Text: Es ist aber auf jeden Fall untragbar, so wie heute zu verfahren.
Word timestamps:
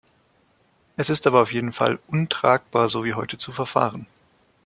Es 0.97 1.11
ist 1.11 1.27
aber 1.27 1.43
auf 1.43 1.53
jeden 1.53 1.71
Fall 1.73 1.99
untragbar, 2.07 2.89
so 2.89 3.05
wie 3.05 3.13
heute 3.13 3.37
zu 3.37 3.51
verfahren. 3.51 4.07